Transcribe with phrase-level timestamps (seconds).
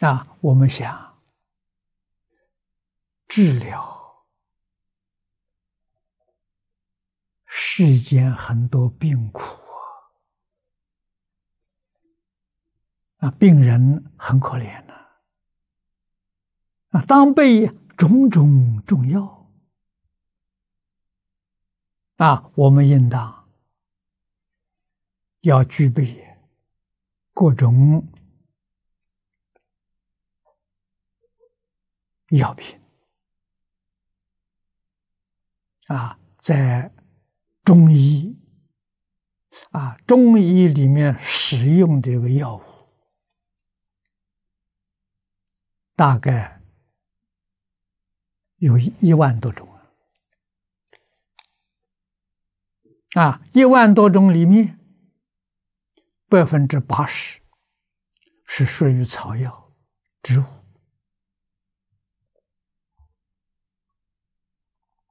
[0.00, 1.18] 啊，我们想
[3.26, 4.24] 治疗
[7.44, 9.42] 世间很多病苦
[13.16, 14.94] 啊，啊，病人很可怜呐，
[16.90, 19.50] 啊，当被种种重要
[22.18, 23.48] 啊，我们应当
[25.40, 26.38] 要具备
[27.34, 28.06] 各种。
[32.30, 32.78] 药品
[35.86, 36.92] 啊，在
[37.64, 38.38] 中医
[39.70, 42.62] 啊，中医里面使用的这个药物，
[45.96, 46.60] 大概
[48.56, 49.66] 有一万多种
[53.14, 54.78] 啊，一万多种里面，
[56.28, 57.40] 百分之八十
[58.44, 59.72] 是属于草药
[60.22, 60.57] 植物。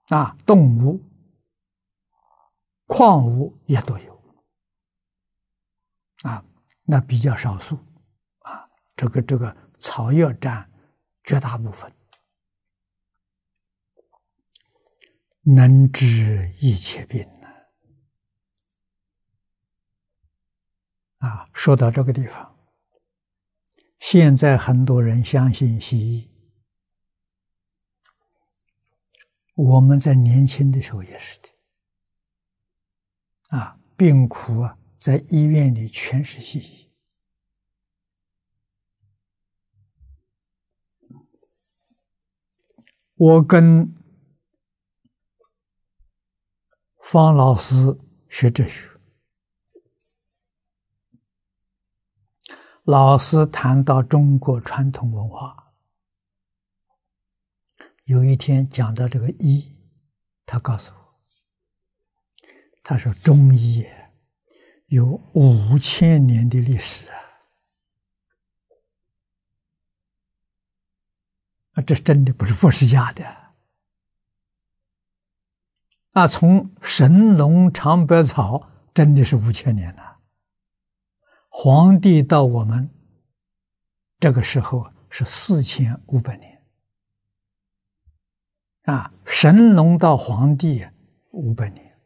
[0.08, 1.04] 啊，动物、
[2.86, 4.36] 矿物也都有，
[6.22, 6.44] 啊，
[6.84, 7.78] 那比较少数，
[8.40, 10.72] 啊，这个这个草药占
[11.26, 11.92] 绝大部分，
[15.42, 17.48] 能治一切病呢。
[21.18, 22.56] 啊，说到这个地方，
[24.00, 26.37] 现在很多人相信西医。
[29.58, 31.50] 我们在年轻的时候也是的，
[33.58, 36.92] 啊，病苦啊，在医院里全是西医。
[43.16, 43.92] 我跟
[47.02, 47.98] 方老师
[48.30, 48.88] 学哲学，
[52.84, 55.67] 老师谈到中国传统文化。
[58.08, 59.76] 有一天讲到这个医，
[60.46, 61.20] 他告诉我，
[62.82, 63.86] 他说中医
[64.86, 67.20] 有五千年的历史啊，
[71.74, 73.26] 啊，这真的不是佛是假的
[76.12, 76.26] 啊！
[76.26, 80.20] 从神农尝百草真的是五千年了，
[81.50, 82.90] 皇帝到我们
[84.18, 86.57] 这个时候是四千五百年。
[88.88, 90.88] 啊，神农到黄帝
[91.32, 92.00] 五百年，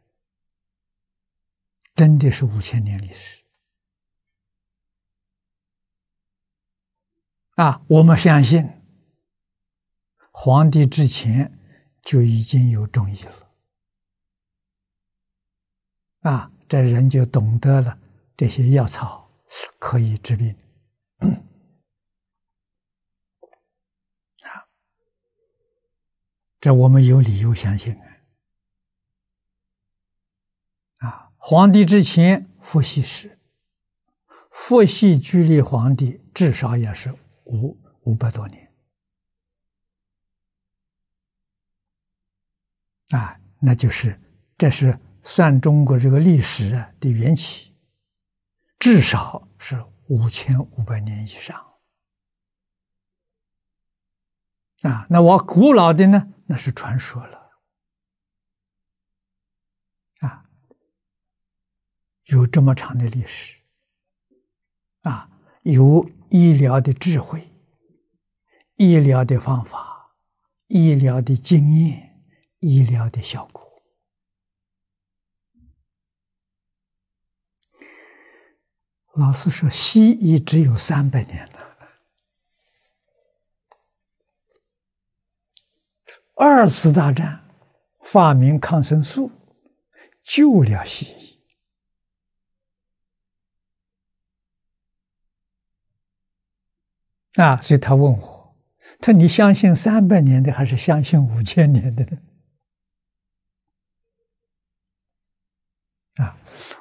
[1.94, 3.44] 真的是五千年历史。
[7.53, 8.68] 啊，我们相信，
[10.31, 11.56] 黄帝之前
[12.02, 13.52] 就已经有中医了。
[16.22, 17.96] 啊，这人就懂得了
[18.36, 19.30] 这些药草
[19.78, 20.56] 可以治病。
[26.62, 28.00] 这我们有理由相信。
[31.00, 31.08] 啊！
[31.08, 33.40] 啊，皇帝之前伏羲氏，
[34.52, 37.12] 伏羲距离皇帝至少也是
[37.46, 38.72] 五五百多年。
[43.10, 44.22] 啊，那就是
[44.56, 47.74] 这是算中国这个历史的缘起，
[48.78, 51.71] 至少是五千五百年以上。
[54.81, 55.06] 啊。
[55.09, 56.34] 那我古老的呢？
[56.47, 57.52] 那是传说了，
[60.19, 60.50] 啊，
[62.25, 63.58] 有这么长的历史，
[65.03, 65.30] 啊，
[65.64, 67.50] 有医疗的智慧，
[68.75, 70.14] 医疗的方法，
[70.68, 72.22] 医疗的经验，
[72.59, 73.81] 医疗的效果。
[79.16, 81.61] 老师说，西医只有三百年了。
[86.44, 87.40] 二次大战
[88.02, 89.29] 发明抗生素，
[90.24, 91.40] 救了西医
[97.39, 97.62] 啊！
[97.62, 98.57] 所以他问我
[99.00, 102.04] ：“他你相信三百年的，还是相信五千年的？”
[106.25, 106.36] 啊，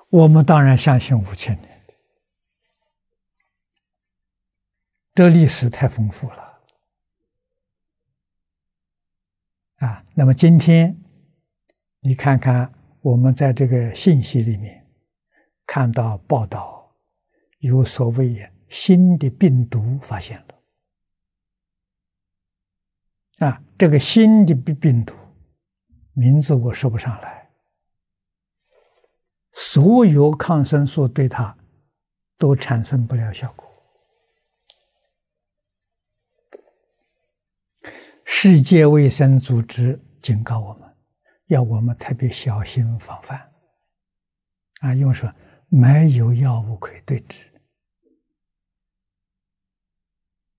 [0.08, 1.94] 我们当然相信五千年的，
[5.14, 6.49] 这历史太丰富了。
[9.80, 10.96] 啊，那么今天
[12.00, 14.86] 你看看，我们在这个信息里面
[15.66, 16.94] 看到报道，
[17.58, 20.46] 有所谓新的病毒发现了。
[23.46, 25.14] 啊，这个新的病病毒
[26.12, 27.48] 名字我说不上来，
[29.54, 31.56] 所有抗生素对它
[32.36, 33.69] 都产生不了效果。
[38.32, 40.96] 世界卫生组织警告我们，
[41.48, 43.52] 要我们特别小心防范。
[44.80, 45.30] 啊，因为说
[45.68, 47.44] 没有药物可以对治，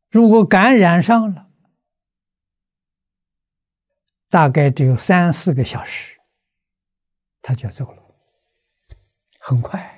[0.10, 1.50] 如果感染上了，
[4.30, 6.20] 大概只有三四个小时，
[7.42, 8.04] 他就走了，
[9.40, 9.91] 很快。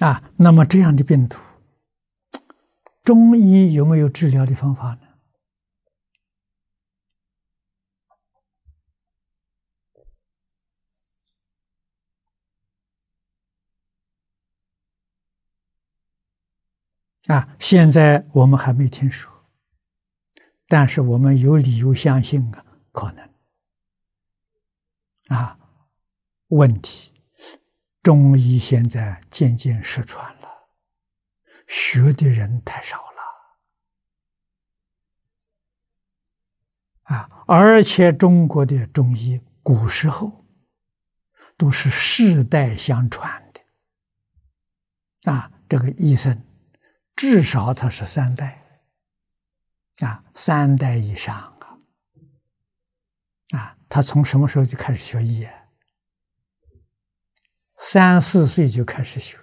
[0.00, 1.38] 啊，那么这样的病毒，
[3.04, 5.06] 中医有没有治疗的方法呢？
[17.26, 19.30] 啊，现在我们还没听说，
[20.66, 23.28] 但是我们有理由相信啊，可能。
[25.28, 25.58] 啊，
[26.48, 27.12] 问题。
[28.02, 30.48] 中医现在渐渐失传了，
[31.68, 33.10] 学的人太少了
[37.14, 37.44] 啊！
[37.46, 40.46] 而且中国的中医古时候
[41.58, 43.60] 都是世代相传的
[45.30, 46.42] 啊，这个医生
[47.14, 48.64] 至少他是三代
[49.98, 51.76] 啊，三代以上啊
[53.50, 55.52] 啊，他从什么时候就开始学医啊？
[57.92, 59.36] 三四岁就开始学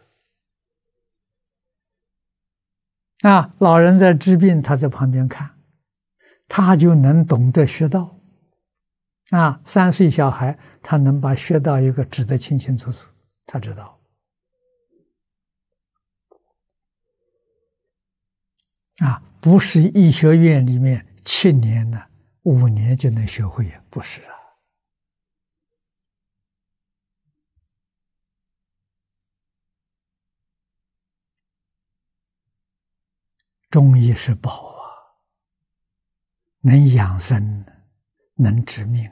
[3.23, 5.51] 啊，老人在治病，他在旁边看，
[6.47, 8.17] 他就能懂得穴道
[9.31, 9.59] 啊。
[9.65, 13.09] 三岁小孩，他能把穴道一个指得清清楚楚，
[13.45, 13.99] 他知道
[18.99, 22.01] 啊，不是医学院里面七年呢，
[22.43, 24.36] 五年就能学会呀，不是啊。
[33.77, 34.89] 中医是宝啊，
[36.61, 37.63] 能养生，
[38.33, 39.07] 能治命、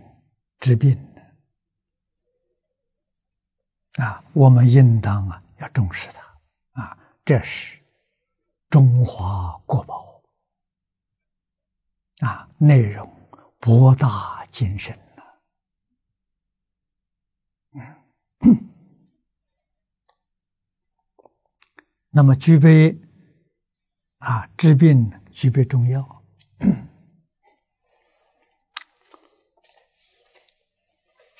[0.58, 0.98] 治病
[3.98, 4.24] 啊！
[4.34, 6.98] 我们应当啊要重视它啊！
[7.24, 7.80] 这是
[8.72, 10.20] 中华国宝
[12.22, 13.08] 啊，内容
[13.60, 15.00] 博大精深
[22.10, 23.00] 那么具备。
[24.20, 26.15] 啊，治病具备中药